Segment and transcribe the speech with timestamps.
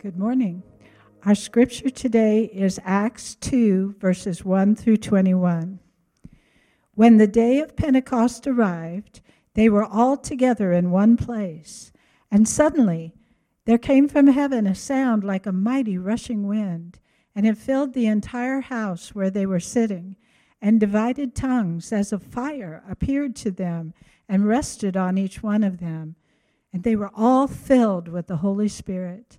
[0.00, 0.62] Good morning.
[1.24, 5.80] Our scripture today is Acts 2, verses 1 through 21.
[6.94, 9.20] When the day of Pentecost arrived,
[9.54, 11.90] they were all together in one place,
[12.30, 13.12] and suddenly
[13.64, 17.00] there came from heaven a sound like a mighty rushing wind,
[17.34, 20.14] and it filled the entire house where they were sitting,
[20.62, 23.92] and divided tongues as of fire appeared to them
[24.28, 26.14] and rested on each one of them.
[26.72, 29.38] And they were all filled with the Holy Spirit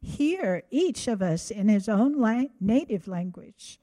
[0.00, 3.78] hear each of us in his own la- native language.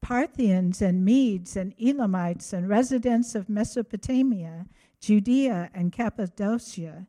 [0.00, 4.66] Parthians and Medes and Elamites and residents of Mesopotamia,
[5.00, 7.06] Judea and Cappadocia,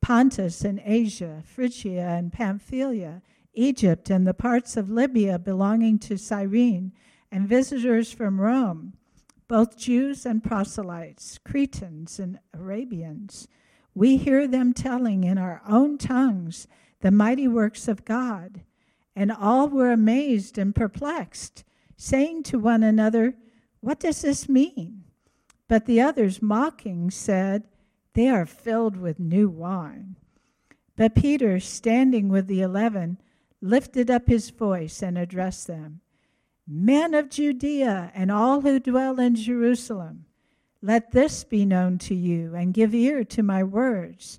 [0.00, 3.22] Pontus and Asia, Phrygia and Pamphylia,
[3.54, 6.92] Egypt and the parts of Libya belonging to Cyrene,
[7.30, 8.94] and visitors from Rome,
[9.48, 13.48] both Jews and proselytes, Cretans and Arabians.
[13.94, 16.66] We hear them telling in our own tongues
[17.00, 18.62] the mighty works of God.
[19.16, 21.64] And all were amazed and perplexed,
[21.96, 23.34] saying to one another,
[23.80, 25.04] What does this mean?
[25.68, 27.64] But the others, mocking, said,
[28.14, 30.16] They are filled with new wine.
[30.96, 33.18] But Peter, standing with the eleven,
[33.60, 36.00] lifted up his voice and addressed them
[36.72, 40.26] Men of Judea and all who dwell in Jerusalem,
[40.80, 44.38] let this be known to you, and give ear to my words.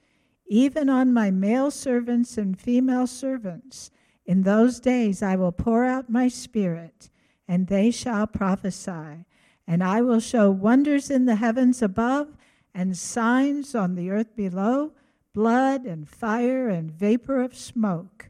[0.51, 3.89] even on my male servants and female servants.
[4.25, 7.09] In those days I will pour out my spirit,
[7.47, 9.23] and they shall prophesy.
[9.65, 12.35] And I will show wonders in the heavens above,
[12.75, 14.91] and signs on the earth below
[15.33, 18.29] blood and fire and vapor of smoke.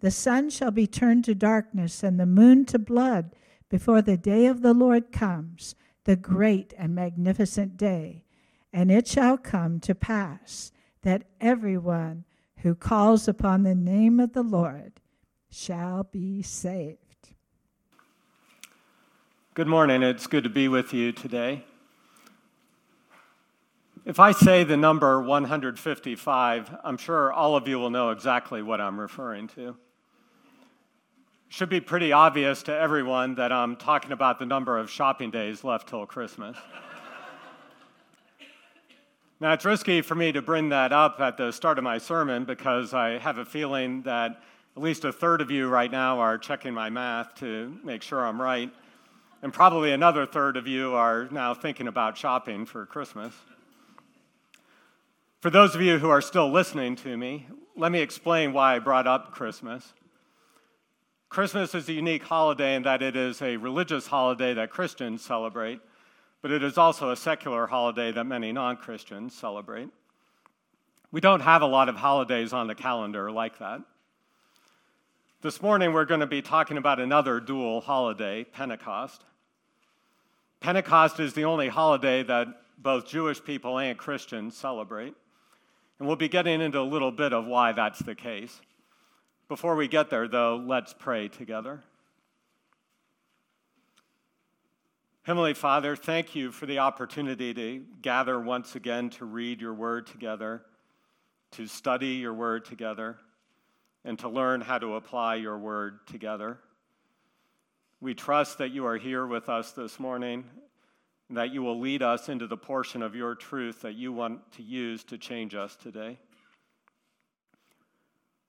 [0.00, 3.34] The sun shall be turned to darkness, and the moon to blood,
[3.70, 8.22] before the day of the Lord comes, the great and magnificent day.
[8.70, 10.72] And it shall come to pass
[11.04, 12.24] that everyone
[12.58, 15.00] who calls upon the name of the Lord
[15.50, 16.98] shall be saved.
[19.52, 20.02] Good morning.
[20.02, 21.62] It's good to be with you today.
[24.06, 28.80] If I say the number 155, I'm sure all of you will know exactly what
[28.80, 29.76] I'm referring to.
[31.48, 35.64] Should be pretty obvious to everyone that I'm talking about the number of shopping days
[35.64, 36.56] left till Christmas.
[39.44, 42.46] Now, it's risky for me to bring that up at the start of my sermon
[42.46, 44.40] because I have a feeling that
[44.74, 48.24] at least a third of you right now are checking my math to make sure
[48.24, 48.72] I'm right.
[49.42, 53.34] And probably another third of you are now thinking about shopping for Christmas.
[55.40, 57.46] For those of you who are still listening to me,
[57.76, 59.92] let me explain why I brought up Christmas.
[61.28, 65.82] Christmas is a unique holiday in that it is a religious holiday that Christians celebrate
[66.44, 69.88] but it is also a secular holiday that many non Christians celebrate.
[71.10, 73.80] We don't have a lot of holidays on the calendar like that.
[75.40, 79.24] This morning, we're going to be talking about another dual holiday, Pentecost.
[80.60, 85.14] Pentecost is the only holiday that both Jewish people and Christians celebrate.
[85.98, 88.60] And we'll be getting into a little bit of why that's the case.
[89.48, 91.82] Before we get there, though, let's pray together.
[95.24, 100.06] Heavenly Father, thank you for the opportunity to gather once again to read your word
[100.06, 100.60] together,
[101.52, 103.16] to study your word together,
[104.04, 106.58] and to learn how to apply your word together.
[108.02, 110.44] We trust that you are here with us this morning,
[111.30, 114.62] that you will lead us into the portion of your truth that you want to
[114.62, 116.18] use to change us today.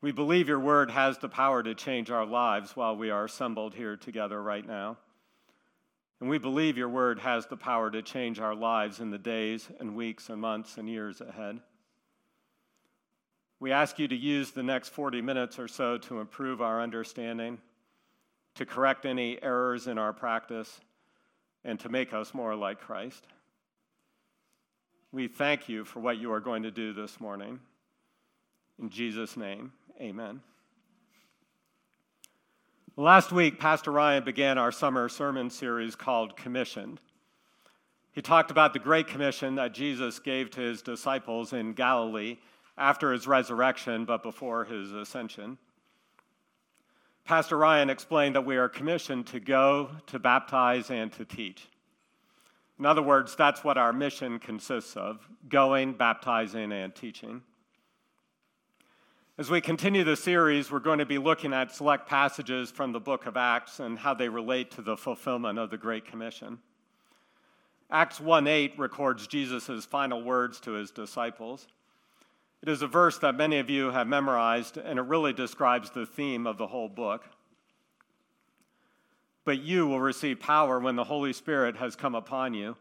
[0.02, 3.76] We believe your word has the power to change our lives while we are assembled
[3.76, 4.98] here together right now.
[6.20, 9.70] And we believe your word has the power to change our lives in the days
[9.80, 11.60] and weeks and months and years ahead.
[13.60, 17.58] We ask you to use the next 40 minutes or so to improve our understanding,
[18.56, 20.80] to correct any errors in our practice,
[21.64, 23.26] and to make us more like Christ.
[25.12, 27.60] We thank you for what you are going to do this morning.
[28.80, 30.42] In Jesus' name, amen.
[32.98, 37.02] Last week, Pastor Ryan began our summer sermon series called Commissioned.
[38.14, 42.38] He talked about the Great Commission that Jesus gave to his disciples in Galilee
[42.78, 45.58] after his resurrection, but before his ascension.
[47.26, 51.68] Pastor Ryan explained that we are commissioned to go, to baptize, and to teach.
[52.80, 57.42] In other words, that's what our mission consists of going, baptizing, and teaching.
[59.38, 63.02] As we continue the series, we're going to be looking at select passages from the
[63.02, 66.58] book of Acts and how they relate to the fulfillment of the Great Commission.
[67.92, 71.68] Acts 1 8 records Jesus' final words to his disciples.
[72.62, 76.06] It is a verse that many of you have memorized, and it really describes the
[76.06, 77.26] theme of the whole book.
[79.44, 82.78] But you will receive power when the Holy Spirit has come upon you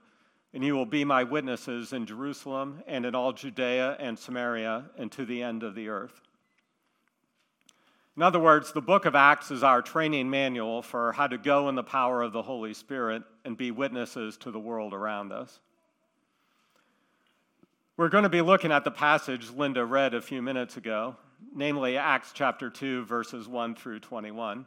[0.52, 5.10] and you will be my witnesses in Jerusalem and in all Judea and Samaria and
[5.10, 6.20] to the end of the earth.
[8.16, 11.68] In other words, the book of Acts is our training manual for how to go
[11.68, 15.58] in the power of the Holy Spirit and be witnesses to the world around us.
[17.96, 21.16] We're going to be looking at the passage Linda read a few minutes ago,
[21.54, 24.66] namely Acts chapter 2, verses 1 through 21.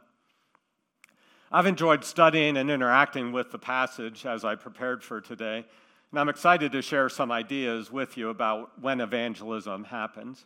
[1.50, 5.64] I've enjoyed studying and interacting with the passage as I prepared for today,
[6.10, 10.44] and I'm excited to share some ideas with you about when evangelism happens.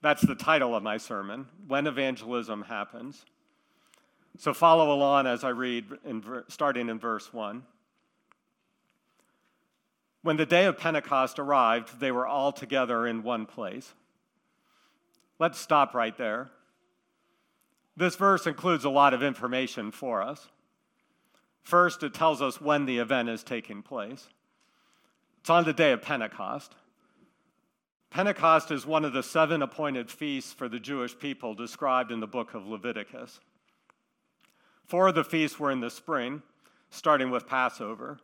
[0.00, 3.24] That's the title of my sermon When Evangelism Happens.
[4.38, 7.64] So follow along as I read, in, starting in verse 1.
[10.22, 13.94] When the day of Pentecost arrived, they were all together in one place.
[15.38, 16.50] Let's stop right there.
[17.96, 20.48] This verse includes a lot of information for us.
[21.62, 24.28] First, it tells us when the event is taking place.
[25.40, 26.74] It's on the day of Pentecost.
[28.10, 32.26] Pentecost is one of the seven appointed feasts for the Jewish people described in the
[32.26, 33.40] book of Leviticus.
[34.84, 36.42] Four of the feasts were in the spring,
[36.90, 38.18] starting with Passover.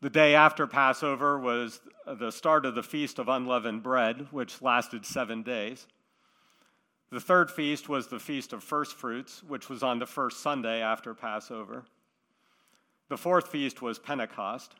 [0.00, 5.06] The day after Passover was the start of the Feast of Unleavened Bread, which lasted
[5.06, 5.86] seven days.
[7.10, 10.80] The third feast was the Feast of First Fruits, which was on the first Sunday
[10.80, 11.84] after Passover.
[13.08, 14.74] The fourth feast was Pentecost,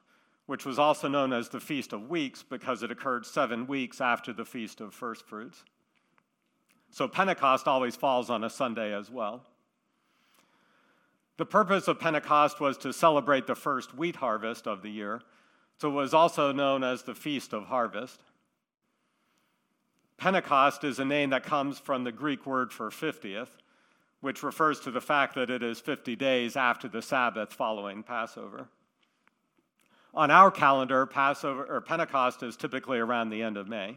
[0.47, 4.33] which was also known as the Feast of Weeks because it occurred seven weeks after
[4.33, 5.65] the Feast of First Fruits.
[6.91, 9.45] So Pentecost always falls on a Sunday as well.
[11.39, 15.23] The purpose of Pentecost was to celebrate the first wheat harvest of the year,
[15.79, 18.21] so it was also known as the Feast of Harvest.
[20.19, 23.49] Pentecost is a name that comes from the Greek word for 50th,
[24.21, 28.69] which refers to the fact that it is 50 days after the Sabbath following Passover.
[30.15, 33.97] On our calendar, Passover or Pentecost is typically around the end of May.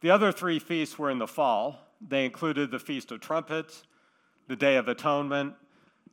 [0.00, 1.80] The other three feasts were in the fall.
[2.06, 3.84] They included the Feast of Trumpets,
[4.46, 5.54] the Day of Atonement,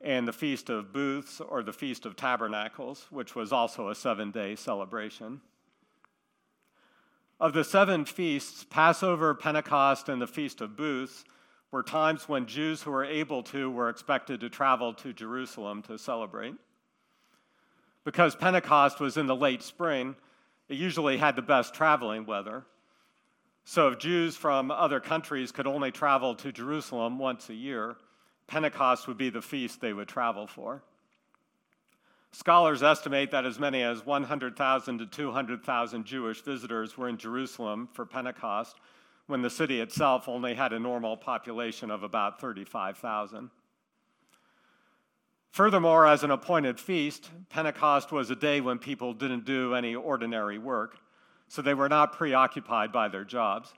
[0.01, 4.31] and the Feast of Booths or the Feast of Tabernacles, which was also a seven
[4.31, 5.41] day celebration.
[7.39, 11.25] Of the seven feasts, Passover, Pentecost, and the Feast of Booths
[11.69, 15.97] were times when Jews who were able to were expected to travel to Jerusalem to
[15.97, 16.55] celebrate.
[18.05, 20.15] Because Pentecost was in the late spring,
[20.69, 22.63] it usually had the best traveling weather.
[23.65, 27.97] So if Jews from other countries could only travel to Jerusalem once a year,
[28.47, 30.83] Pentecost would be the feast they would travel for.
[32.31, 38.05] Scholars estimate that as many as 100,000 to 200,000 Jewish visitors were in Jerusalem for
[38.05, 38.75] Pentecost
[39.25, 43.49] when the city itself only had a normal population of about 35,000.
[45.55, 50.57] Furthermore, as an appointed feast, Pentecost was a day when people didn't do any ordinary
[50.57, 50.97] work,
[51.47, 53.73] so they were not preoccupied by their jobs.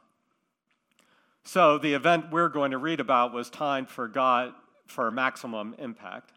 [1.43, 4.53] So the event we're going to read about was timed for God
[4.87, 6.31] for maximum impact.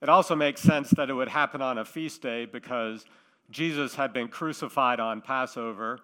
[0.00, 3.04] It also makes sense that it would happen on a feast day because
[3.50, 5.98] Jesus had been crucified on Passover,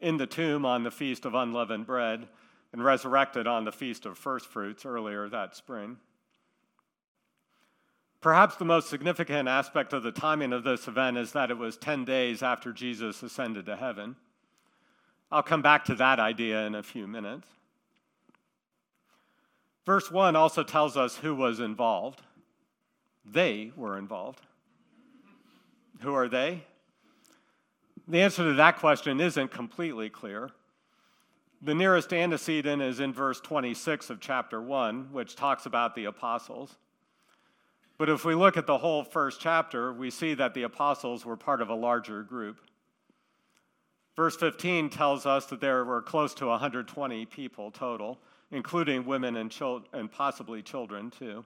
[0.00, 2.26] in the tomb on the Feast of Unleavened Bread,
[2.72, 5.98] and resurrected on the Feast of First Fruits earlier that spring.
[8.20, 11.78] Perhaps the most significant aspect of the timing of this event is that it was
[11.78, 14.16] 10 days after Jesus ascended to heaven.
[15.32, 17.46] I'll come back to that idea in a few minutes.
[19.86, 22.20] Verse 1 also tells us who was involved.
[23.24, 24.44] They were involved.
[26.00, 26.64] Who are they?
[28.06, 30.50] The answer to that question isn't completely clear.
[31.62, 36.76] The nearest antecedent is in verse 26 of chapter 1, which talks about the apostles.
[38.00, 41.36] But if we look at the whole first chapter, we see that the apostles were
[41.36, 42.58] part of a larger group.
[44.16, 48.18] Verse 15 tells us that there were close to 120 people total,
[48.50, 51.44] including women and, chil- and possibly children, too.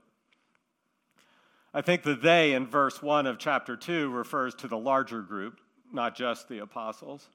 [1.74, 5.58] I think the they in verse 1 of chapter 2 refers to the larger group,
[5.92, 7.26] not just the apostles.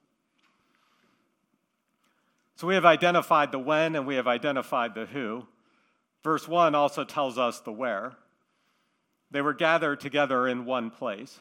[2.56, 5.46] So we have identified the when and we have identified the who.
[6.24, 8.16] Verse 1 also tells us the where.
[9.30, 11.38] They were gathered together in one place.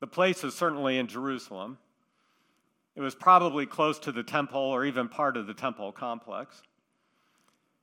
[0.00, 1.78] The place is certainly in Jerusalem.
[2.94, 6.62] It was probably close to the temple or even part of the temple complex.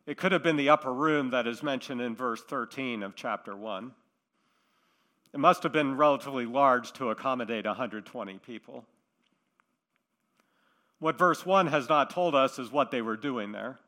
[0.06, 3.56] It could have been the upper room that is mentioned in verse 13 of chapter
[3.56, 3.92] 1.
[5.34, 8.86] It must have been relatively large to accommodate 120 people.
[11.00, 13.80] What verse 1 has not told us is what they were doing there.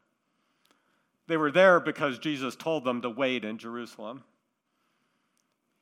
[1.27, 4.23] They were there because Jesus told them to wait in Jerusalem.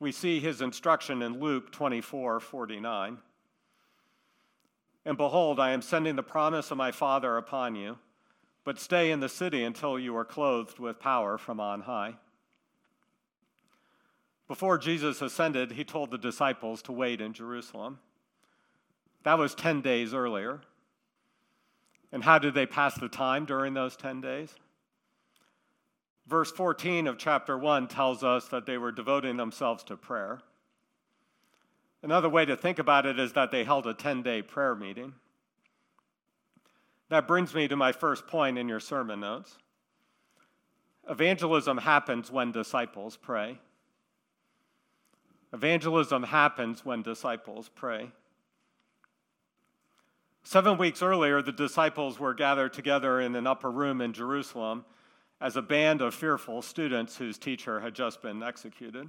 [0.00, 3.18] We see his instruction in Luke 24 49.
[5.04, 7.98] And behold, I am sending the promise of my Father upon you,
[8.64, 12.14] but stay in the city until you are clothed with power from on high.
[14.48, 18.00] Before Jesus ascended, he told the disciples to wait in Jerusalem.
[19.22, 20.60] That was 10 days earlier.
[22.10, 24.54] And how did they pass the time during those 10 days?
[26.26, 30.40] Verse 14 of chapter 1 tells us that they were devoting themselves to prayer.
[32.02, 35.14] Another way to think about it is that they held a 10 day prayer meeting.
[37.08, 39.58] That brings me to my first point in your sermon notes.
[41.08, 43.58] Evangelism happens when disciples pray.
[45.52, 48.12] Evangelism happens when disciples pray.
[50.44, 54.84] Seven weeks earlier, the disciples were gathered together in an upper room in Jerusalem
[55.40, 59.08] as a band of fearful students whose teacher had just been executed.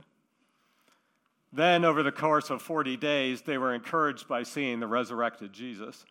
[1.54, 6.06] Then, over the course of 40 days, they were encouraged by seeing the resurrected Jesus.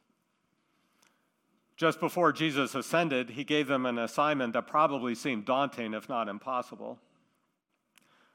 [1.76, 6.28] Just before Jesus ascended, he gave them an assignment that probably seemed daunting, if not
[6.28, 6.98] impossible.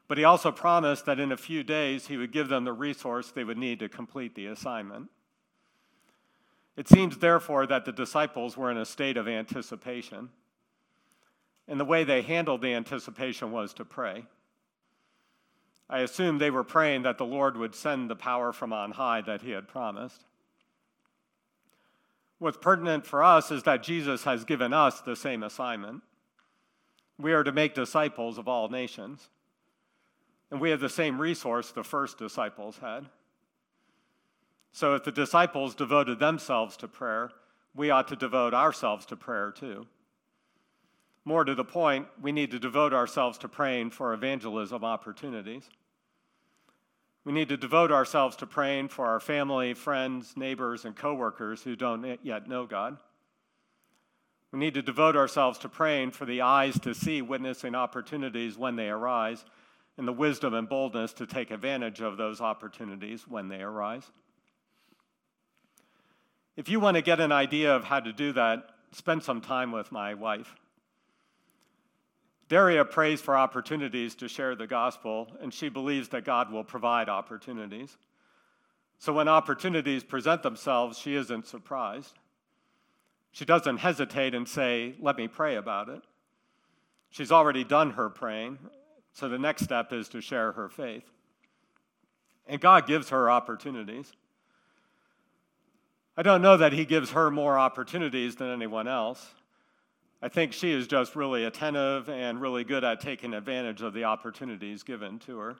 [0.07, 3.29] But he also promised that in a few days he would give them the resource
[3.29, 5.09] they would need to complete the assignment.
[6.75, 10.29] It seems, therefore, that the disciples were in a state of anticipation.
[11.67, 14.25] And the way they handled the anticipation was to pray.
[15.89, 19.21] I assume they were praying that the Lord would send the power from on high
[19.21, 20.25] that he had promised.
[22.39, 26.01] What's pertinent for us is that Jesus has given us the same assignment.
[27.17, 29.29] We are to make disciples of all nations.
[30.51, 33.05] And we have the same resource the first disciples had.
[34.71, 37.31] So if the disciples devoted themselves to prayer,
[37.73, 39.87] we ought to devote ourselves to prayer too.
[41.25, 45.67] More to the point, we need to devote ourselves to praying for evangelism opportunities.
[47.23, 51.75] We need to devote ourselves to praying for our family, friends, neighbors, and coworkers who
[51.75, 52.97] don't yet know God.
[54.51, 58.75] We need to devote ourselves to praying for the eyes to see witnessing opportunities when
[58.75, 59.43] they arise
[59.97, 64.11] and the wisdom and boldness to take advantage of those opportunities when they arise.
[66.55, 69.71] If you want to get an idea of how to do that, spend some time
[69.71, 70.55] with my wife.
[72.47, 77.09] Daria prays for opportunities to share the gospel, and she believes that God will provide
[77.09, 77.97] opportunities.
[78.99, 82.13] So when opportunities present themselves, she isn't surprised.
[83.31, 86.01] She doesn't hesitate and say, Let me pray about it.
[87.09, 88.59] She's already done her praying,
[89.13, 91.09] so the next step is to share her faith.
[92.47, 94.13] And God gives her opportunities.
[96.15, 99.33] I don't know that He gives her more opportunities than anyone else.
[100.21, 104.05] I think she is just really attentive and really good at taking advantage of the
[104.05, 105.55] opportunities given to her.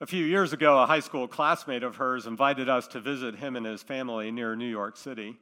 [0.00, 3.54] A few years ago, a high school classmate of hers invited us to visit him
[3.54, 5.36] and his family near New York City.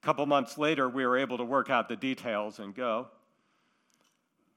[0.00, 3.08] A couple months later, we were able to work out the details and go.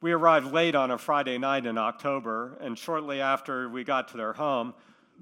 [0.02, 4.18] We arrived late on a Friday night in October, and shortly after we got to
[4.18, 4.74] their home,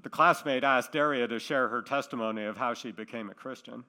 [0.02, 3.84] the classmate asked Daria to share her testimony of how she became a Christian.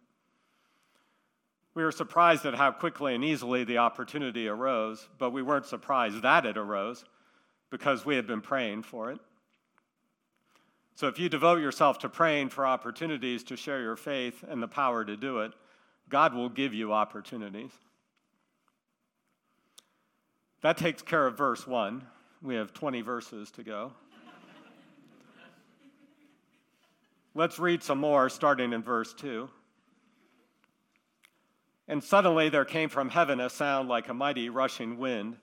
[1.76, 6.22] We were surprised at how quickly and easily the opportunity arose, but we weren't surprised
[6.22, 7.04] that it arose
[7.72, 9.20] because we had been praying for it.
[10.96, 14.68] So if you devote yourself to praying for opportunities to share your faith and the
[14.68, 15.54] power to do it,
[16.10, 17.72] God will give you opportunities.
[20.62, 22.06] That takes care of verse 1.
[22.44, 23.94] We have 20 verses to go.
[27.34, 29.50] Let's read some more starting in verse 2.
[31.88, 35.38] And suddenly there came from heaven a sound like a mighty rushing wind,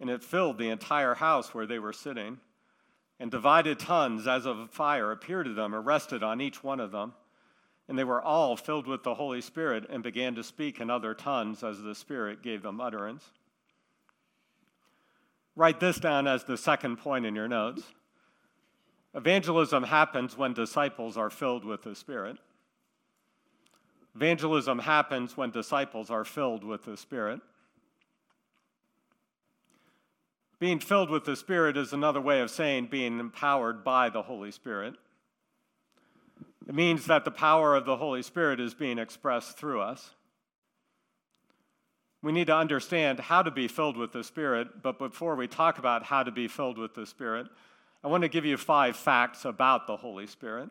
[0.00, 2.38] and it filled the entire house where they were sitting.
[3.20, 6.90] And divided tongues as of fire appeared to them, and rested on each one of
[6.90, 7.14] them.
[7.88, 11.14] And they were all filled with the Holy Spirit and began to speak in other
[11.14, 13.30] tongues as the Spirit gave them utterance.
[15.54, 17.82] Write this down as the second point in your notes.
[19.14, 22.38] Evangelism happens when disciples are filled with the Spirit.
[24.14, 27.40] Evangelism happens when disciples are filled with the Spirit.
[30.60, 34.52] Being filled with the Spirit is another way of saying being empowered by the Holy
[34.52, 34.94] Spirit.
[36.68, 40.10] It means that the power of the Holy Spirit is being expressed through us.
[42.22, 45.78] We need to understand how to be filled with the Spirit, but before we talk
[45.78, 47.48] about how to be filled with the Spirit,
[48.02, 50.70] I want to give you five facts about the Holy Spirit.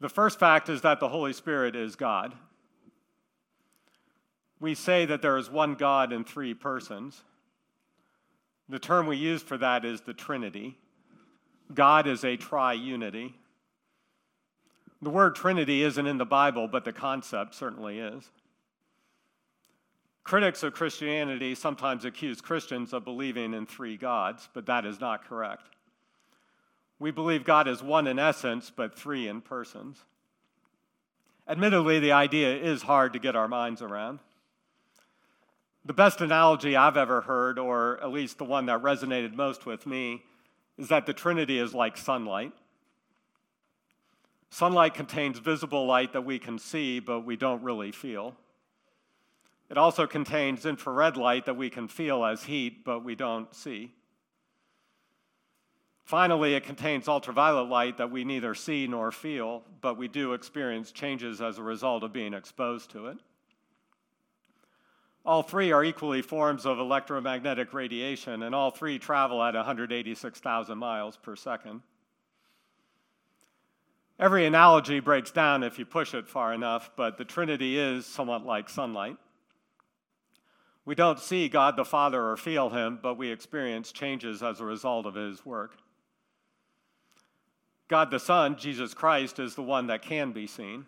[0.00, 2.34] The first fact is that the Holy Spirit is God.
[4.58, 7.22] We say that there is one God in three persons.
[8.68, 10.78] The term we use for that is the Trinity.
[11.74, 13.34] God is a triunity.
[15.02, 18.30] The word Trinity isn't in the Bible, but the concept certainly is.
[20.24, 25.24] Critics of Christianity sometimes accuse Christians of believing in three gods, but that is not
[25.24, 25.76] correct.
[27.00, 30.04] We believe God is one in essence, but three in persons.
[31.48, 34.20] Admittedly, the idea is hard to get our minds around.
[35.86, 39.86] The best analogy I've ever heard, or at least the one that resonated most with
[39.86, 40.22] me,
[40.76, 42.52] is that the Trinity is like sunlight.
[44.50, 48.36] Sunlight contains visible light that we can see, but we don't really feel.
[49.70, 53.94] It also contains infrared light that we can feel as heat, but we don't see.
[56.10, 60.90] Finally, it contains ultraviolet light that we neither see nor feel, but we do experience
[60.90, 63.16] changes as a result of being exposed to it.
[65.24, 71.16] All three are equally forms of electromagnetic radiation, and all three travel at 186,000 miles
[71.16, 71.80] per second.
[74.18, 78.44] Every analogy breaks down if you push it far enough, but the Trinity is somewhat
[78.44, 79.16] like sunlight.
[80.84, 84.64] We don't see God the Father or feel Him, but we experience changes as a
[84.64, 85.76] result of His work.
[87.90, 90.86] God the Son, Jesus Christ, is the one that can be seen.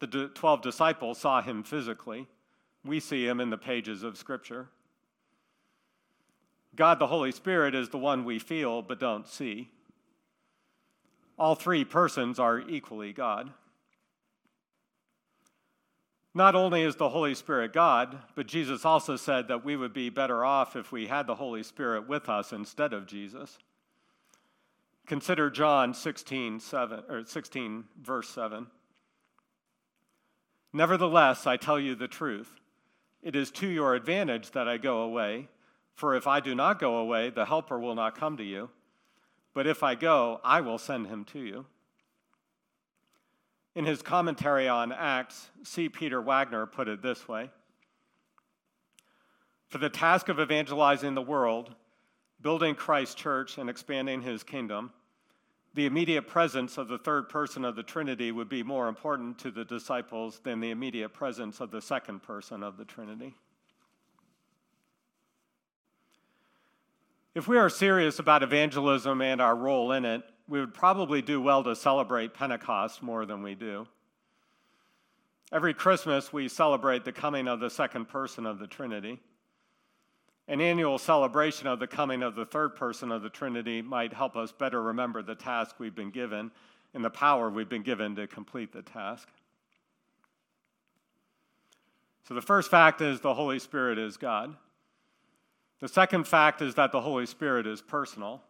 [0.00, 2.26] The 12 disciples saw Him physically.
[2.84, 4.66] We see Him in the pages of Scripture.
[6.74, 9.70] God the Holy Spirit is the one we feel but don't see.
[11.38, 13.52] All three persons are equally God.
[16.34, 20.10] Not only is the Holy Spirit God, but Jesus also said that we would be
[20.10, 23.58] better off if we had the Holy Spirit with us instead of Jesus.
[25.12, 28.66] Consider John 16, 7, or 16 verse 7.
[30.72, 32.48] Nevertheless, I tell you the truth.
[33.22, 35.48] It is to your advantage that I go away,
[35.94, 38.70] for if I do not go away, the Helper will not come to you.
[39.52, 41.66] But if I go, I will send him to you.
[43.74, 45.90] In his commentary on Acts, C.
[45.90, 47.50] Peter Wagner put it this way
[49.68, 51.74] For the task of evangelizing the world,
[52.40, 54.90] building Christ's church, and expanding his kingdom,
[55.74, 59.50] the immediate presence of the third person of the Trinity would be more important to
[59.50, 63.34] the disciples than the immediate presence of the second person of the Trinity.
[67.34, 71.40] If we are serious about evangelism and our role in it, we would probably do
[71.40, 73.86] well to celebrate Pentecost more than we do.
[75.50, 79.20] Every Christmas, we celebrate the coming of the second person of the Trinity.
[80.48, 84.36] An annual celebration of the coming of the third person of the Trinity might help
[84.36, 86.50] us better remember the task we've been given
[86.94, 89.28] and the power we've been given to complete the task.
[92.28, 94.56] So, the first fact is the Holy Spirit is God.
[95.80, 98.42] The second fact is that the Holy Spirit is personal.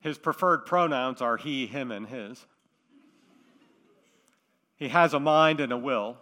[0.00, 2.44] His preferred pronouns are he, him, and his.
[4.76, 6.18] He has a mind and a will.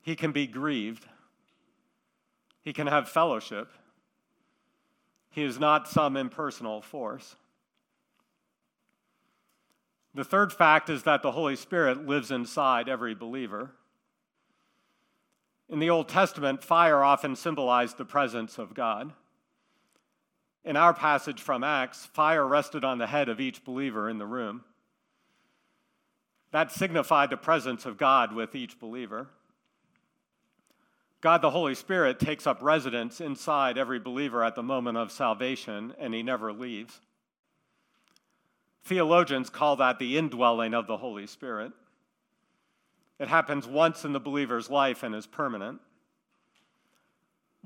[0.00, 1.04] He can be grieved.
[2.68, 3.72] He can have fellowship.
[5.30, 7.34] He is not some impersonal force.
[10.14, 13.70] The third fact is that the Holy Spirit lives inside every believer.
[15.70, 19.14] In the Old Testament, fire often symbolized the presence of God.
[20.62, 24.26] In our passage from Acts, fire rested on the head of each believer in the
[24.26, 24.62] room.
[26.50, 29.30] That signified the presence of God with each believer.
[31.20, 35.94] God the Holy Spirit takes up residence inside every believer at the moment of salvation,
[35.98, 37.00] and he never leaves.
[38.84, 41.72] Theologians call that the indwelling of the Holy Spirit.
[43.18, 45.80] It happens once in the believer's life and is permanent.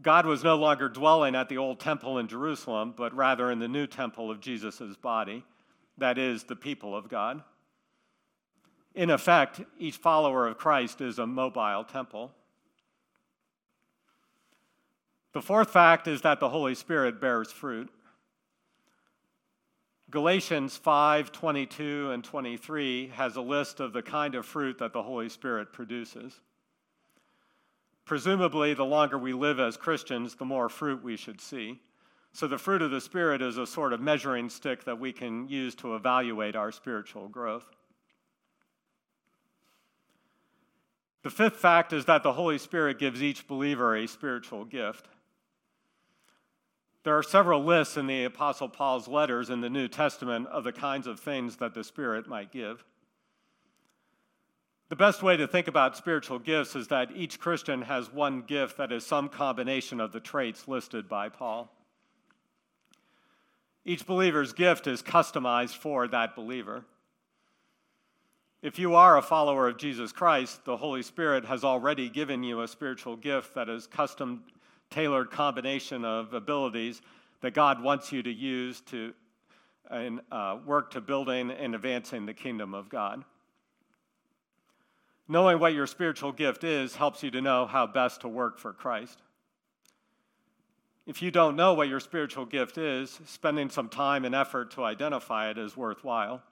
[0.01, 3.69] God was no longer dwelling at the old temple in Jerusalem, but rather in the
[3.69, 5.45] new temple of Jesus' body,
[5.99, 7.43] that is, the people of God.
[8.95, 12.33] In effect, each follower of Christ is a mobile temple.
[15.33, 17.91] The fourth fact is that the Holy Spirit bears fruit.
[20.11, 25.03] Galatians 5 22 and 23 has a list of the kind of fruit that the
[25.03, 26.41] Holy Spirit produces.
[28.05, 31.81] Presumably, the longer we live as Christians, the more fruit we should see.
[32.35, 35.49] So, the fruit of the Spirit is a sort of measuring stick that we can
[35.49, 37.65] use to evaluate our spiritual growth.
[41.23, 45.09] The fifth fact is that the Holy Spirit gives each believer a spiritual gift.
[47.05, 50.73] There are several lists in the Apostle Paul's letters in the New Testament of the
[50.73, 52.85] kinds of things that the Spirit might give.
[54.89, 58.77] The best way to think about spiritual gifts is that each Christian has one gift
[58.77, 61.73] that is some combination of the traits listed by Paul.
[63.85, 66.85] Each believer's gift is customized for that believer.
[68.61, 72.61] If you are a follower of Jesus Christ, the Holy Spirit has already given you
[72.61, 74.45] a spiritual gift that is custom
[74.93, 77.03] tailored combination of abilities
[77.41, 79.15] that God wants you to use to
[79.91, 83.25] and, uh, work to building and advancing the kingdom of God.
[85.29, 88.73] Knowing what your spiritual gift is helps you to know how best to work for
[88.73, 89.21] Christ.
[91.07, 94.85] If you don't know what your spiritual gift is, spending some time and effort to
[94.85, 96.43] identify it is worthwhile.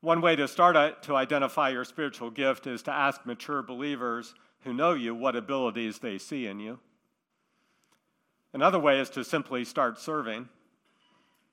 [0.00, 4.72] One way to start to identify your spiritual gift is to ask mature believers who
[4.72, 6.78] know you what abilities they see in you.
[8.52, 10.48] Another way is to simply start serving.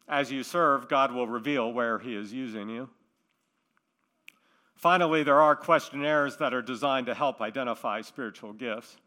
[0.07, 2.89] As you serve, God will reveal where He is using you.
[4.75, 8.97] Finally, there are questionnaires that are designed to help identify spiritual gifts.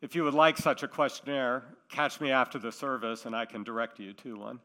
[0.00, 3.62] If you would like such a questionnaire, catch me after the service and I can
[3.64, 4.60] direct you to one.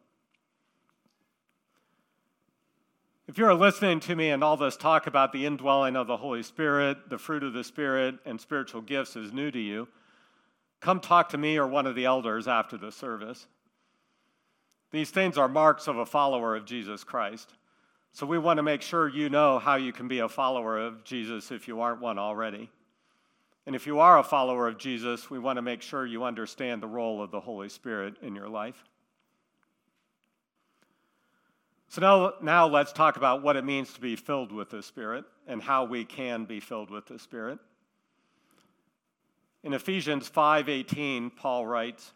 [3.28, 6.44] If you're listening to me and all this talk about the indwelling of the Holy
[6.44, 9.90] Spirit, the fruit of the Spirit, and spiritual gifts is new to you,
[10.80, 13.48] come talk to me or one of the elders after the service.
[14.92, 17.54] These things are marks of a follower of Jesus Christ.
[18.14, 21.04] So we want to make sure you know how you can be a follower of
[21.04, 22.70] Jesus if you aren't one already.
[23.66, 26.82] And if you are a follower of Jesus, we want to make sure you understand
[26.82, 28.86] the role of the Holy Spirit in your life.
[31.90, 35.26] So now, now let's talk about what it means to be filled with the Spirit
[35.48, 37.60] and how we can be filled with the Spirit.
[39.64, 42.14] In Ephesians 5:18, Paul writes,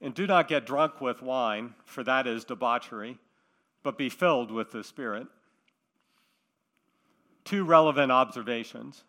[0.00, 3.18] "And do not get drunk with wine, for that is debauchery,
[3.82, 5.28] but be filled with the Spirit."
[7.44, 9.04] Two relevant observations.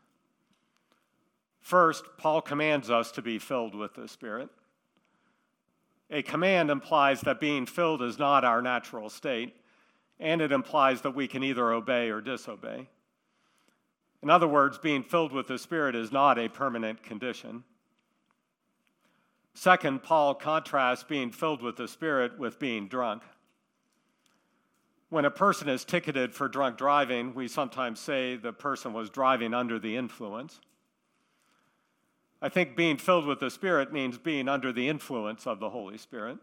[1.59, 4.49] First, Paul commands us to be filled with the Spirit.
[6.13, 9.55] A command implies that being filled is not our natural state,
[10.19, 12.87] and it implies that we can either obey or disobey.
[14.21, 17.63] In other words, being filled with the Spirit is not a permanent condition.
[19.55, 23.23] Second, Paul contrasts being filled with the Spirit with being drunk.
[25.09, 29.55] When a person is ticketed for drunk driving, we sometimes say the person was driving
[29.55, 30.59] under the influence.
[32.43, 35.97] I think being filled with the Spirit means being under the influence of the Holy
[35.97, 36.39] Spirit.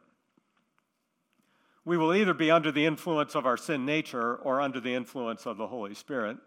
[1.85, 5.45] We will either be under the influence of our sin nature or under the influence
[5.45, 6.39] of the Holy Spirit.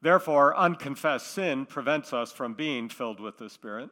[0.00, 3.90] Therefore, unconfessed sin prevents us from being filled with the Spirit.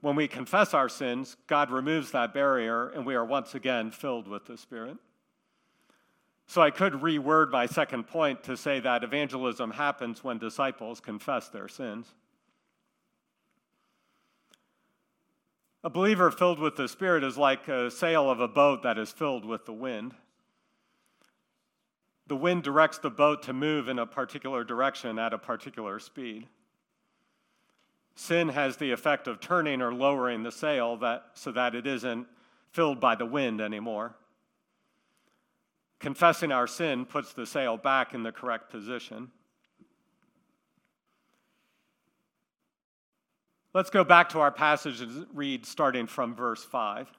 [0.00, 4.28] When we confess our sins, God removes that barrier and we are once again filled
[4.28, 4.96] with the Spirit.
[6.46, 11.48] So I could reword my second point to say that evangelism happens when disciples confess
[11.48, 12.06] their sins.
[15.82, 19.12] A believer filled with the Spirit is like a sail of a boat that is
[19.12, 20.14] filled with the wind.
[22.26, 26.46] The wind directs the boat to move in a particular direction at a particular speed.
[28.14, 32.26] Sin has the effect of turning or lowering the sail that, so that it isn't
[32.70, 34.16] filled by the wind anymore.
[36.00, 39.30] Confessing our sin puts the sail back in the correct position.
[43.72, 47.10] Let's go back to our passage and read starting from verse 5.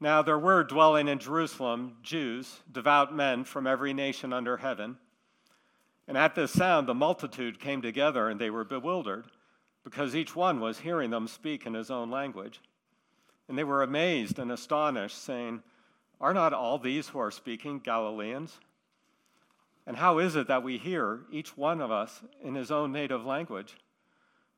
[0.00, 4.96] Now there were dwelling in Jerusalem Jews, devout men from every nation under heaven.
[6.08, 9.26] And at this sound, the multitude came together and they were bewildered,
[9.84, 12.60] because each one was hearing them speak in his own language.
[13.50, 15.64] And they were amazed and astonished, saying,
[16.20, 18.60] Are not all these who are speaking Galileans?
[19.84, 23.26] And how is it that we hear, each one of us, in his own native
[23.26, 23.76] language?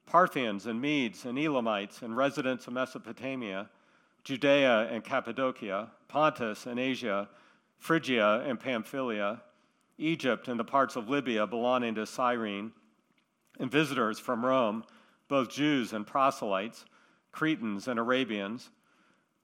[0.04, 3.70] Parthians and Medes and Elamites and residents of Mesopotamia,
[4.24, 7.30] Judea and Cappadocia, Pontus and Asia,
[7.78, 9.40] Phrygia and Pamphylia,
[9.96, 12.72] Egypt and the parts of Libya belonging to Cyrene,
[13.58, 14.84] and visitors from Rome,
[15.28, 16.84] both Jews and proselytes,
[17.32, 18.68] Cretans and Arabians.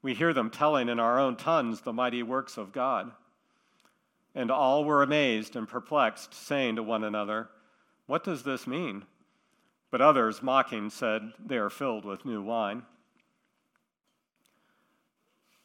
[0.02, 3.10] We hear them telling in our own tongues the mighty works of God.
[4.34, 7.48] And all were amazed and perplexed, saying to one another,
[8.06, 9.04] What does this mean?
[9.90, 12.82] But others, mocking, said, They are filled with new wine.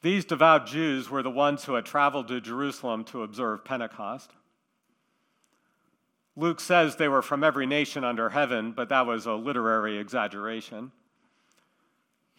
[0.02, 4.32] These devout Jews were the ones who had traveled to Jerusalem to observe Pentecost.
[6.36, 10.92] Luke says they were from every nation under heaven, but that was a literary exaggeration.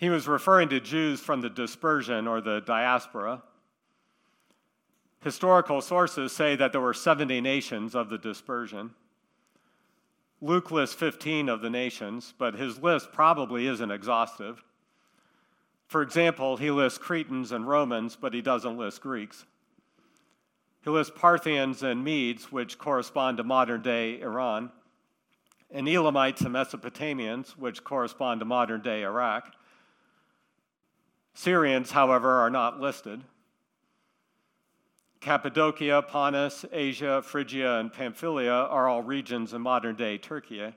[0.04, 3.42] He was referring to Jews from the dispersion or the diaspora.
[5.22, 8.90] Historical sources say that there were 70 nations of the dispersion.
[10.42, 14.62] Luke lists 15 of the nations, but his list probably isn't exhaustive.
[15.86, 19.46] For example, he lists Cretans and Romans, but he doesn't list Greeks.
[20.82, 24.70] He lists Parthians and Medes, which correspond to modern day Iran,
[25.70, 29.54] and Elamites and Mesopotamians, which correspond to modern day Iraq.
[31.34, 33.22] Syrians, however, are not listed.
[35.20, 40.72] Cappadocia, Pontus, Asia, Phrygia, and Pamphylia are all regions in modern day Turkey.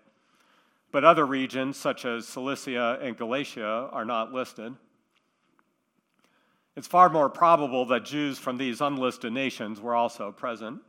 [0.92, 4.74] But other regions, such as Cilicia and Galatia, are not listed.
[6.76, 10.82] It's far more probable that Jews from these unlisted nations were also present.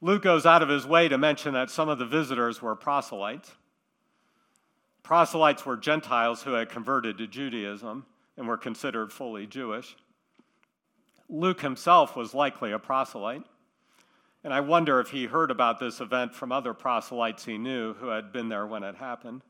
[0.00, 3.52] Luke goes out of his way to mention that some of the visitors were proselytes.
[5.02, 9.96] Proselytes were Gentiles who had converted to Judaism and were considered fully Jewish.
[11.28, 13.44] Luke himself was likely a proselyte,
[14.44, 18.08] and I wonder if he heard about this event from other proselytes he knew who
[18.08, 19.42] had been there when it happened.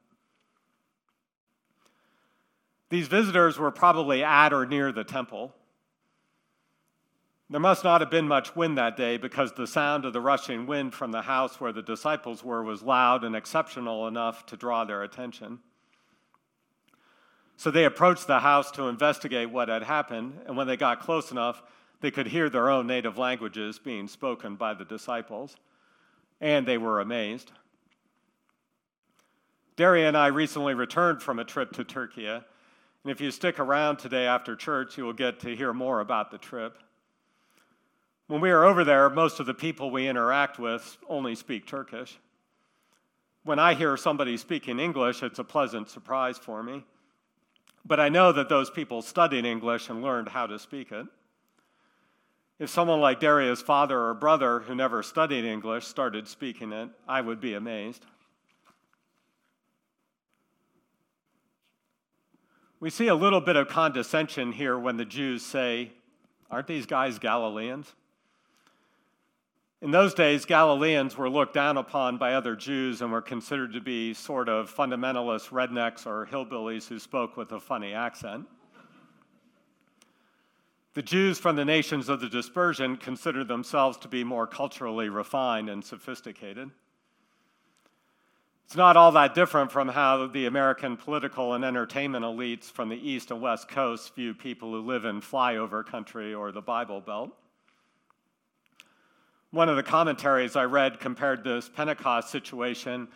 [2.88, 5.54] These visitors were probably at or near the temple.
[7.52, 10.66] There must not have been much wind that day because the sound of the rushing
[10.66, 14.86] wind from the house where the disciples were was loud and exceptional enough to draw
[14.86, 15.58] their attention.
[17.58, 21.30] So they approached the house to investigate what had happened, and when they got close
[21.30, 21.62] enough,
[22.00, 25.56] they could hear their own native languages being spoken by the disciples,
[26.40, 27.52] and they were amazed.
[29.76, 32.42] Daria and I recently returned from a trip to Turkey, and
[33.04, 36.38] if you stick around today after church, you will get to hear more about the
[36.38, 36.78] trip.
[38.32, 42.18] When we are over there, most of the people we interact with only speak Turkish.
[43.44, 46.82] When I hear somebody speaking English, it's a pleasant surprise for me.
[47.84, 51.04] But I know that those people studied English and learned how to speak it.
[52.58, 57.20] If someone like Daria's father or brother who never studied English started speaking it, I
[57.20, 58.06] would be amazed.
[62.80, 65.92] We see a little bit of condescension here when the Jews say,
[66.50, 67.92] Aren't these guys Galileans?
[69.82, 73.80] In those days, Galileans were looked down upon by other Jews and were considered to
[73.80, 78.46] be sort of fundamentalist rednecks or hillbillies who spoke with a funny accent.
[80.94, 85.68] The Jews from the nations of the dispersion considered themselves to be more culturally refined
[85.68, 86.70] and sophisticated.
[88.66, 92.96] It's not all that different from how the American political and entertainment elites from the
[92.96, 97.36] East and West Coasts view people who live in flyover country or the Bible Belt.
[99.52, 103.06] One of the commentaries I read compared this Pentecost situation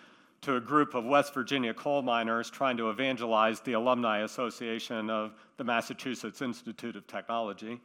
[0.42, 5.32] to a group of West Virginia coal miners trying to evangelize the Alumni Association of
[5.56, 7.80] the Massachusetts Institute of Technology.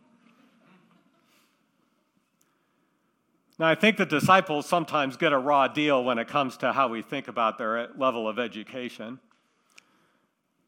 [3.57, 6.89] Now, I think the disciples sometimes get a raw deal when it comes to how
[6.89, 9.21] we think about their level of education.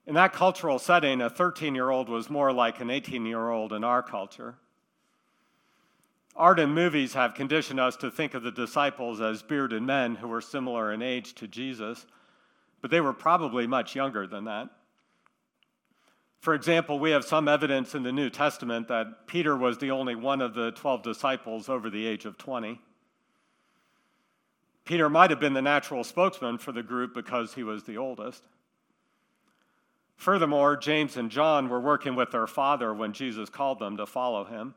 [0.08, 3.74] In that cultural setting, a 13 year old was more like an 18 year old
[3.74, 4.56] in our culture.
[6.36, 10.28] Art and movies have conditioned us to think of the disciples as bearded men who
[10.28, 12.08] were similar in age to Jesus,
[12.82, 14.70] but they were probably much younger than that.
[16.40, 20.16] For example, we have some evidence in the New Testament that Peter was the only
[20.16, 22.82] one of the 12 disciples over the age of 20.
[24.84, 28.44] Peter might have been the natural spokesman for the group because he was the oldest.
[30.18, 34.44] Furthermore, James and John were working with their father when Jesus called them to follow
[34.44, 34.76] him.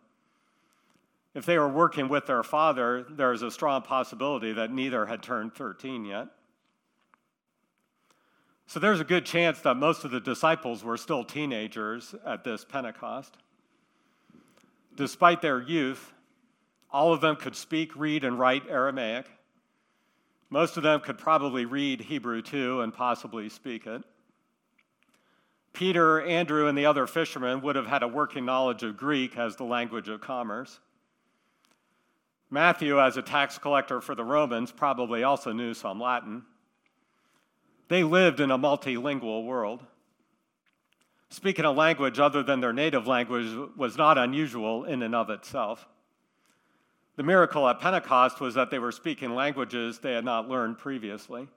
[1.36, 5.22] If they were working with their father, there is a strong possibility that neither had
[5.22, 6.28] turned 13 yet.
[8.66, 12.64] So there's a good chance that most of the disciples were still teenagers at this
[12.64, 13.36] Pentecost.
[14.94, 16.14] Despite their youth,
[16.90, 19.26] all of them could speak, read, and write Aramaic.
[20.48, 24.02] Most of them could probably read Hebrew too and possibly speak it.
[25.74, 29.56] Peter, Andrew, and the other fishermen would have had a working knowledge of Greek as
[29.56, 30.80] the language of commerce.
[32.50, 36.44] Matthew, as a tax collector for the Romans, probably also knew some Latin.
[37.88, 39.82] They lived in a multilingual world.
[41.28, 45.88] Speaking a language other than their native language was not unusual in and of itself.
[47.16, 51.48] The miracle at Pentecost was that they were speaking languages they had not learned previously.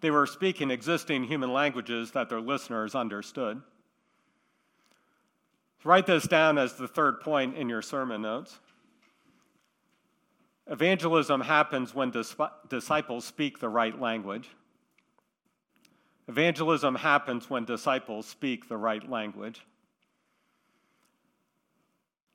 [0.00, 3.60] They were speaking existing human languages that their listeners understood.
[5.84, 8.58] Write this down as the third point in your sermon notes.
[10.70, 12.36] Evangelism happens when dis-
[12.68, 14.48] disciples speak the right language.
[16.28, 19.62] Evangelism happens when disciples speak the right language.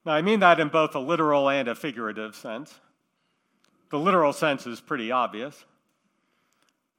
[0.06, 2.76] Now, I mean that in both a literal and a figurative sense.
[3.90, 5.64] The literal sense is pretty obvious.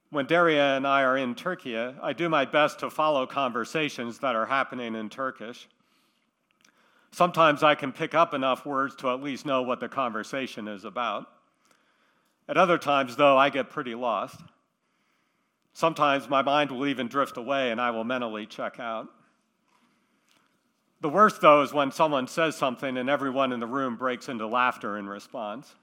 [0.09, 4.35] When Daria and I are in Turkey, I do my best to follow conversations that
[4.35, 5.67] are happening in Turkish.
[7.11, 10.85] Sometimes I can pick up enough words to at least know what the conversation is
[10.85, 11.27] about.
[12.47, 14.39] At other times, though, I get pretty lost.
[15.73, 19.07] Sometimes my mind will even drift away and I will mentally check out.
[21.01, 24.47] The worst, though, is when someone says something and everyone in the room breaks into
[24.47, 25.75] laughter in response.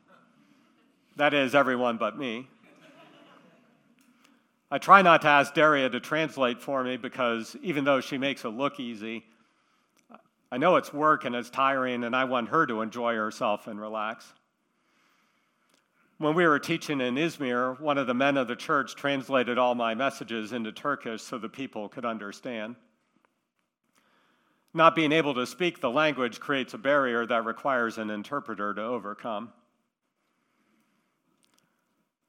[1.17, 2.49] That is, everyone but me.
[4.71, 8.45] I try not to ask Daria to translate for me because even though she makes
[8.45, 9.25] it look easy,
[10.53, 13.81] I know it's work and it's tiring, and I want her to enjoy herself and
[13.81, 14.33] relax.
[16.19, 19.75] When we were teaching in Izmir, one of the men of the church translated all
[19.75, 22.77] my messages into Turkish so the people could understand.
[24.73, 28.83] Not being able to speak the language creates a barrier that requires an interpreter to
[28.83, 29.53] overcome.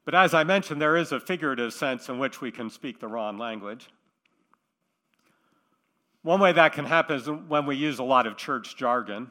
[0.04, 3.08] But as I mentioned, there is a figurative sense in which we can speak the
[3.08, 3.90] wrong language.
[6.26, 9.30] One way that can happen is when we use a lot of church jargon.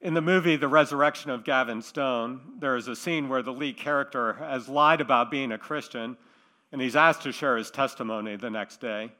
[0.00, 3.76] In the movie The Resurrection of Gavin Stone, there is a scene where the lead
[3.76, 6.16] character has lied about being a Christian
[6.70, 9.10] and he's asked to share his testimony the next day.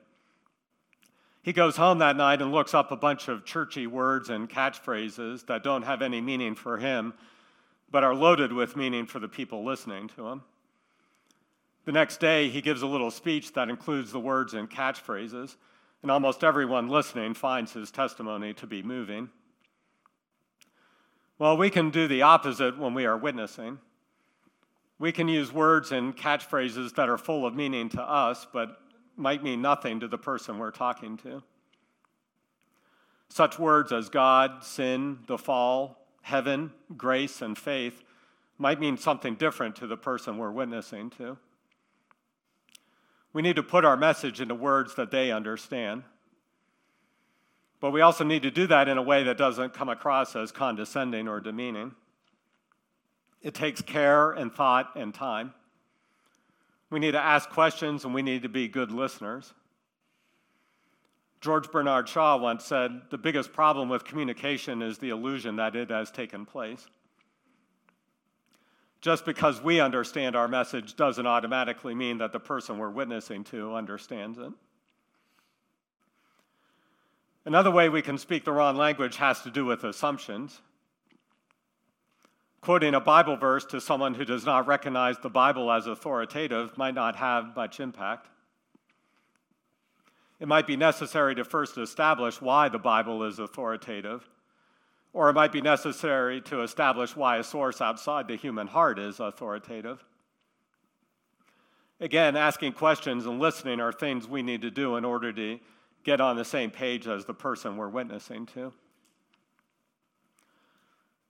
[1.43, 5.47] He goes home that night and looks up a bunch of churchy words and catchphrases
[5.47, 7.13] that don't have any meaning for him,
[7.91, 10.43] but are loaded with meaning for the people listening to him.
[11.87, 15.57] The next day, he gives a little speech that includes the words and catchphrases,
[16.03, 19.31] and almost everyone listening finds his testimony to be moving.
[21.39, 23.79] Well, we can do the opposite when we are witnessing.
[24.99, 28.81] We can use words and catchphrases that are full of meaning to us, but
[29.17, 31.43] might mean nothing to the person we're talking to.
[33.29, 38.03] Such words as God, sin, the fall, heaven, grace, and faith
[38.59, 41.39] might mean something different to the person we're witnessing to.
[43.39, 46.03] We need to put our message into words that they understand.
[47.79, 50.51] But we also need to do that in a way that doesn't come across as
[50.51, 51.95] condescending or demeaning.
[53.41, 55.55] It takes care and thought and time.
[56.91, 59.55] We need to ask questions and we need to be good listeners.
[61.41, 65.91] George Bernard Shaw once said the biggest problem with communication is the illusion that it
[65.91, 66.89] has taken place.
[69.01, 73.75] Just because we understand our message doesn't automatically mean that the person we're witnessing to
[73.75, 74.53] understands it.
[77.45, 80.61] Another way we can speak the wrong language has to do with assumptions.
[82.61, 86.95] Quoting a Bible verse to someone who does not recognize the Bible as authoritative might
[86.95, 88.29] not have much impact.
[90.41, 94.29] It might be necessary to first establish why the Bible is authoritative,
[95.13, 99.21] or it might be necessary to establish why a source outside the human heart is
[99.21, 100.05] authoritative.
[102.01, 105.59] Again, asking questions and listening are things we need to do in order to
[106.05, 108.73] get on the same page as the person we're witnessing to.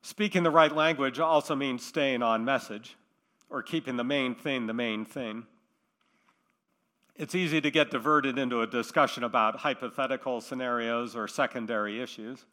[0.03, 2.97] Speaking the right language also means staying on message
[3.51, 5.47] or keeping the main thing the main thing.
[7.17, 12.45] It's easy to get diverted into a discussion about hypothetical scenarios or secondary issues.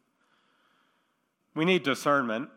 [1.56, 2.50] We need discernment.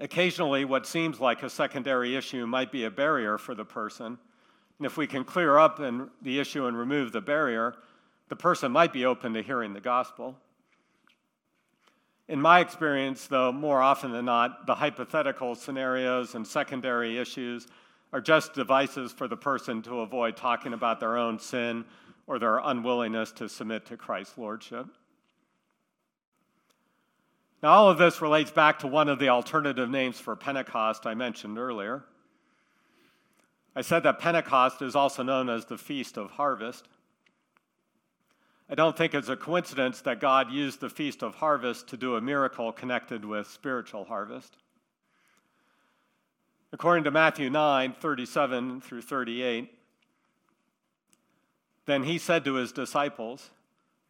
[0.00, 4.18] Occasionally, what seems like a secondary issue might be a barrier for the person.
[4.78, 7.76] And if we can clear up the issue and remove the barrier,
[8.28, 10.36] the person might be open to hearing the gospel.
[12.26, 17.68] In my experience, though, more often than not, the hypothetical scenarios and secondary issues
[18.12, 21.84] are just devices for the person to avoid talking about their own sin
[22.26, 24.88] or their unwillingness to submit to Christ's lordship.
[27.64, 31.14] Now, all of this relates back to one of the alternative names for Pentecost I
[31.14, 32.04] mentioned earlier.
[33.74, 36.86] I said that Pentecost is also known as the Feast of Harvest.
[38.68, 42.16] I don't think it's a coincidence that God used the Feast of Harvest to do
[42.16, 44.58] a miracle connected with spiritual harvest.
[46.70, 49.72] According to Matthew 9 37 through 38,
[51.86, 53.48] then he said to his disciples,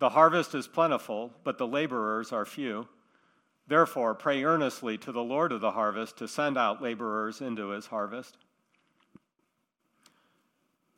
[0.01, 2.89] The harvest is plentiful, but the laborers are few.
[3.67, 7.87] Therefore, pray earnestly to the Lord of the harvest to send out laborers into his
[7.87, 8.37] harvest.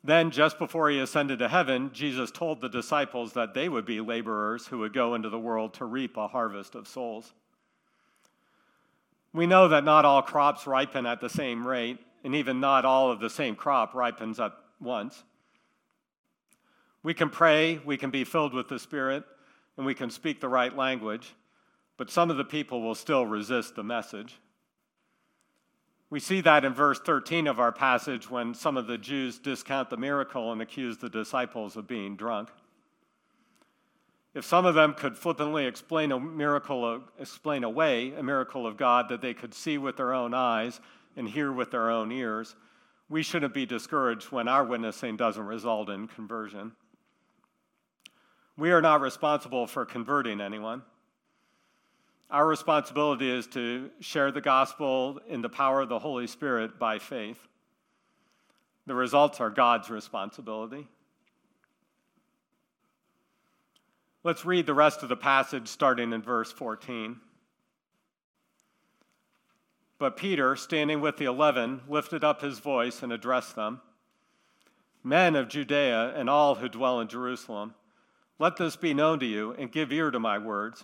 [0.03, 3.99] Then, just before he ascended to heaven, Jesus told the disciples that they would be
[3.99, 7.33] laborers who would go into the world to reap a harvest of souls.
[9.33, 13.11] We know that not all crops ripen at the same rate, and even not all
[13.11, 15.23] of the same crop ripens at once.
[17.03, 19.23] We can pray, we can be filled with the Spirit,
[19.77, 21.33] and we can speak the right language,
[21.97, 24.37] but some of the people will still resist the message.
[26.09, 29.89] We see that in verse 13 of our passage when some of the Jews discount
[29.89, 32.49] the miracle and accuse the disciples of being drunk.
[34.33, 39.09] If some of them could flippantly explain a miracle, explain away a miracle of God
[39.09, 40.79] that they could see with their own eyes
[41.17, 42.55] and hear with their own ears,
[43.09, 46.73] we shouldn't be discouraged when our witnessing doesn't result in conversion.
[48.55, 50.83] We are not responsible for converting anyone.
[52.29, 56.99] Our responsibility is to share the gospel in the power of the Holy Spirit by
[56.99, 57.39] faith.
[58.85, 60.87] The results are God's responsibility.
[64.23, 67.17] Let's read the rest of the passage starting in verse 14.
[69.99, 73.81] But Peter, standing with the eleven, lifted up his voice and addressed them
[75.01, 77.73] Men of Judea and all who dwell in Jerusalem,
[78.37, 80.83] let this be known to you and give ear to my words.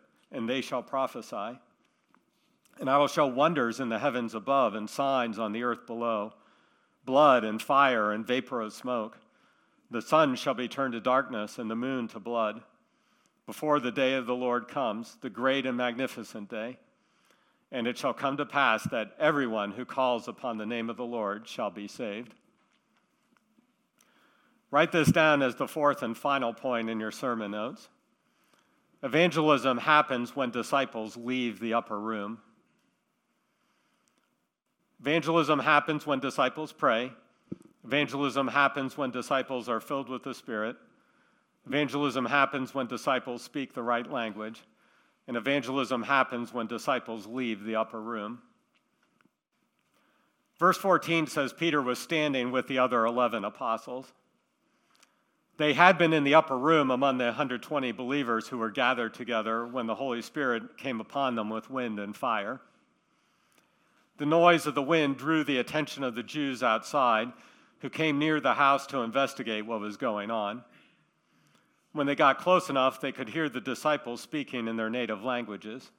[0.31, 1.59] and they shall prophesy.
[2.79, 6.33] And I will show wonders in the heavens above and signs on the earth below
[7.05, 9.17] blood and fire and vapor of smoke.
[9.89, 12.61] The sun shall be turned to darkness and the moon to blood
[13.45, 16.77] before the day of the Lord comes, the great and magnificent day.
[17.71, 21.05] And it shall come to pass that everyone who calls upon the name of the
[21.05, 22.33] Lord shall be saved.
[24.69, 27.89] Write this down as the fourth and final point in your sermon notes.
[29.03, 32.39] Evangelism happens when disciples leave the upper room.
[34.99, 37.11] Evangelism happens when disciples pray.
[37.83, 40.75] Evangelism happens when disciples are filled with the Spirit.
[41.65, 44.61] Evangelism happens when disciples speak the right language.
[45.27, 48.39] And evangelism happens when disciples leave the upper room.
[50.59, 54.13] Verse 14 says Peter was standing with the other 11 apostles.
[55.61, 59.67] They had been in the upper room among the 120 believers who were gathered together
[59.67, 62.59] when the Holy Spirit came upon them with wind and fire.
[64.17, 67.31] The noise of the wind drew the attention of the Jews outside,
[67.81, 70.63] who came near the house to investigate what was going on.
[71.93, 75.91] When they got close enough, they could hear the disciples speaking in their native languages.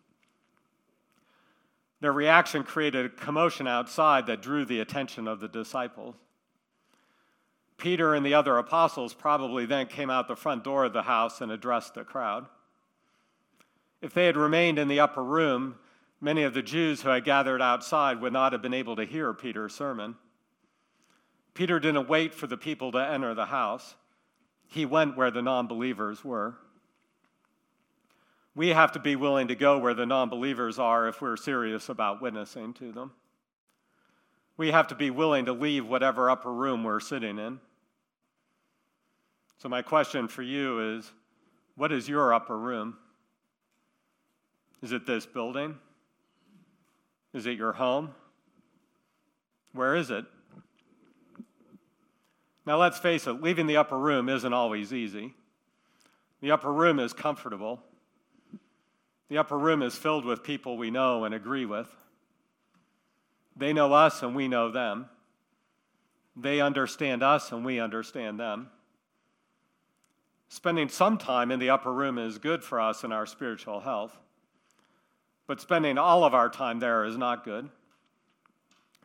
[2.01, 6.17] Their reaction created a commotion outside that drew the attention of the disciples.
[7.83, 11.41] Peter and the other apostles probably then came out the front door of the house
[11.41, 12.47] and addressed the crowd.
[14.01, 15.74] If they had remained in the upper room,
[16.20, 19.35] many of the Jews who had gathered outside would not have been able to hear
[19.35, 20.14] Peter's sermon.
[21.55, 23.97] Peter didn't wait for the people to enter the house,
[24.68, 26.55] he went where the non believers were.
[28.55, 31.89] We have to be willing to go where the non believers are if we're serious
[31.89, 33.11] about witnessing to them.
[34.57, 37.59] We have to be willing to leave whatever upper room we're sitting in.
[39.63, 41.13] So, my question for you is
[41.77, 42.97] what is your upper room?
[44.83, 45.79] Is it this building?
[47.33, 48.11] Is it your home?
[49.73, 50.25] Where is it?
[52.67, 55.33] Now, let's face it, leaving the upper room isn't always easy.
[56.41, 57.81] The upper room is comfortable.
[59.29, 61.89] The upper room is filled with people we know and agree with.
[63.55, 65.07] They know us and we know them.
[66.35, 68.69] They understand us and we understand them.
[70.53, 74.19] Spending some time in the upper room is good for us in our spiritual health.
[75.47, 77.71] but spending all of our time there is not good.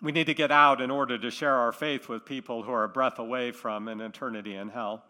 [0.01, 2.83] We need to get out in order to share our faith with people who are
[2.83, 5.05] a breath away from an eternity in hell.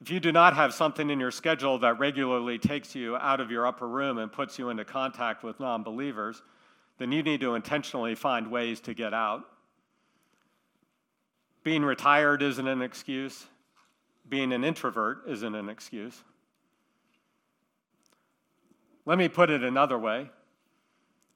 [0.00, 3.50] If you do not have something in your schedule that regularly takes you out of
[3.50, 6.42] your upper room and puts you into contact with non believers,
[6.96, 9.44] then you need to intentionally find ways to get out.
[11.62, 13.46] Being retired isn't an excuse,
[14.28, 16.22] being an introvert isn't an excuse.
[19.06, 20.30] Let me put it another way.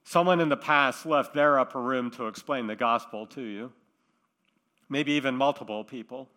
[0.05, 3.73] Someone in the past left their upper room to explain the gospel to you,
[4.89, 6.29] maybe even multiple people.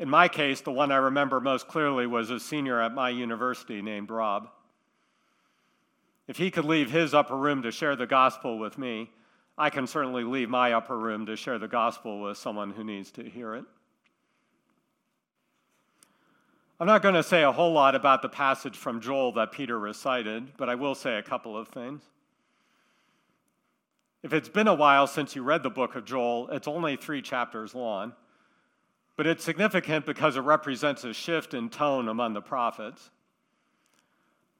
[0.00, 3.80] In my case, the one I remember most clearly was a senior at my university
[3.80, 4.50] named Rob.
[6.26, 9.10] If he could leave his upper room to share the gospel with me,
[9.56, 13.10] I can certainly leave my upper room to share the gospel with someone who needs
[13.12, 13.64] to hear it.
[16.78, 19.78] I'm not going to say a whole lot about the passage from Joel that Peter
[19.78, 22.02] recited, but I will say a couple of things.
[24.22, 27.22] If it's been a while since you read the book of Joel, it's only three
[27.22, 28.12] chapters long,
[29.16, 33.10] but it's significant because it represents a shift in tone among the prophets.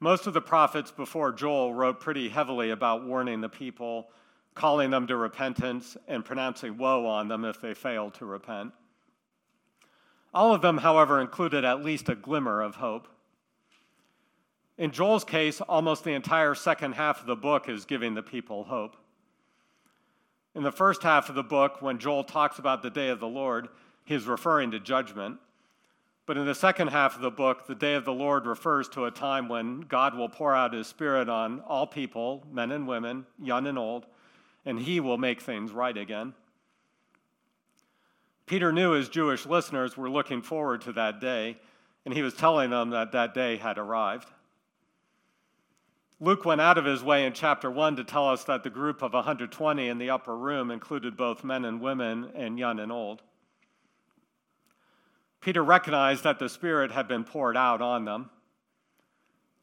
[0.00, 4.08] Most of the prophets before Joel wrote pretty heavily about warning the people,
[4.54, 8.72] calling them to repentance, and pronouncing woe on them if they failed to repent.
[10.36, 13.08] All of them, however, included at least a glimmer of hope.
[14.76, 18.64] In Joel's case, almost the entire second half of the book is giving the people
[18.64, 18.98] hope.
[20.54, 23.26] In the first half of the book, when Joel talks about the day of the
[23.26, 23.68] Lord,
[24.04, 25.38] he's referring to judgment.
[26.26, 29.06] But in the second half of the book, the day of the Lord refers to
[29.06, 33.24] a time when God will pour out his Spirit on all people, men and women,
[33.42, 34.04] young and old,
[34.66, 36.34] and he will make things right again.
[38.46, 41.58] Peter knew his Jewish listeners were looking forward to that day,
[42.04, 44.30] and he was telling them that that day had arrived.
[46.18, 49.02] Luke went out of his way in chapter 1 to tell us that the group
[49.02, 53.20] of 120 in the upper room included both men and women and young and old.
[55.40, 58.30] Peter recognized that the Spirit had been poured out on them.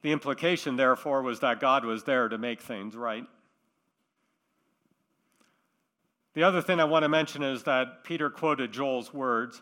[0.02, 3.26] The implication, therefore, was that God was there to make things right.
[6.34, 9.62] The other thing I want to mention is that Peter quoted Joel's words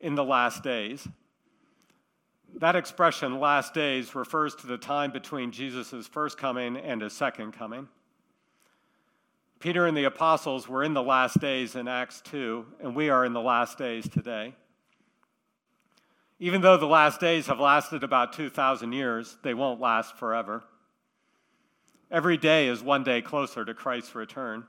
[0.00, 1.08] in the last days.
[2.56, 7.52] That expression, last days, refers to the time between Jesus' first coming and his second
[7.52, 7.88] coming.
[9.58, 13.24] Peter and the apostles were in the last days in Acts 2, and we are
[13.24, 14.54] in the last days today.
[16.38, 20.62] Even though the last days have lasted about 2,000 years, they won't last forever.
[22.10, 24.64] Every day is one day closer to Christ's return.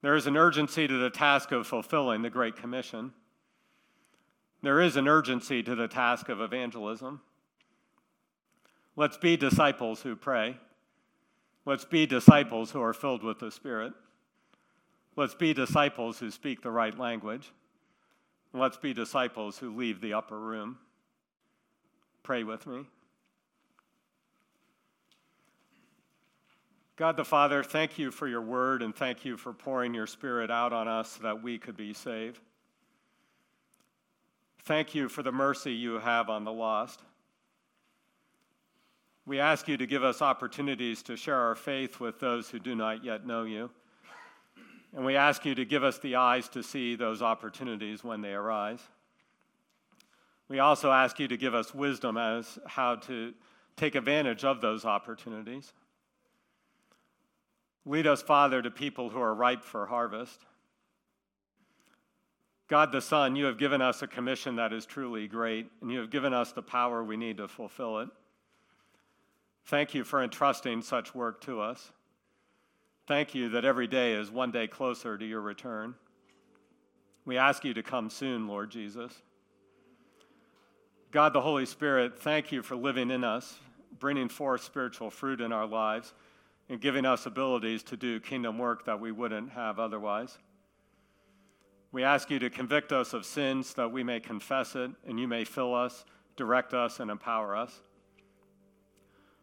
[0.00, 3.12] There is an urgency to the task of fulfilling the Great Commission.
[4.62, 7.20] There is an urgency to the task of evangelism.
[8.96, 10.56] Let's be disciples who pray.
[11.64, 13.92] Let's be disciples who are filled with the Spirit.
[15.16, 17.52] Let's be disciples who speak the right language.
[18.52, 20.78] let's be disciples who leave the upper room.
[22.22, 22.86] Pray with me.
[26.98, 30.50] God the Father, thank you for your word and thank you for pouring your Spirit
[30.50, 32.40] out on us so that we could be saved.
[34.64, 37.02] Thank you for the mercy you have on the lost.
[39.26, 42.74] We ask you to give us opportunities to share our faith with those who do
[42.74, 43.70] not yet know you.
[44.96, 48.32] And we ask you to give us the eyes to see those opportunities when they
[48.32, 48.80] arise.
[50.48, 53.34] We also ask you to give us wisdom as how to
[53.76, 55.72] take advantage of those opportunities.
[57.88, 60.44] Lead us, Father, to people who are ripe for harvest.
[62.68, 65.98] God the Son, you have given us a commission that is truly great, and you
[65.98, 68.10] have given us the power we need to fulfill it.
[69.64, 71.90] Thank you for entrusting such work to us.
[73.06, 75.94] Thank you that every day is one day closer to your return.
[77.24, 79.14] We ask you to come soon, Lord Jesus.
[81.10, 83.56] God the Holy Spirit, thank you for living in us,
[83.98, 86.12] bringing forth spiritual fruit in our lives
[86.68, 90.38] and giving us abilities to do kingdom work that we wouldn't have otherwise.
[91.90, 95.26] We ask you to convict us of sins that we may confess it and you
[95.26, 96.04] may fill us,
[96.36, 97.80] direct us, and empower us.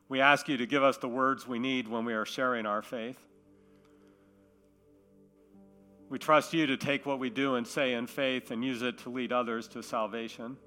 [0.08, 2.84] We ask you to give us the words we need when we are sharing our
[2.84, 3.18] faith.
[6.10, 9.00] We trust you to take what we do and say in faith and use it
[9.00, 10.58] to lead others to salvation.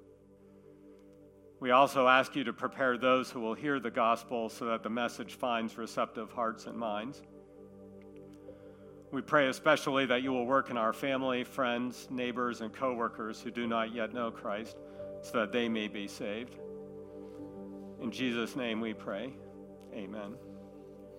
[1.59, 4.89] We also ask you to prepare those who will hear the gospel so that the
[4.89, 7.21] message finds receptive hearts and minds.
[9.11, 13.51] We pray especially that you will work in our family, friends, neighbors, and coworkers who
[13.51, 14.77] do not yet know Christ
[15.21, 16.55] so that they may be saved.
[18.01, 19.33] In Jesus' name we pray.
[19.93, 20.35] Amen.